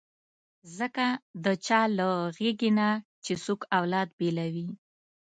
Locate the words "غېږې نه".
2.37-2.89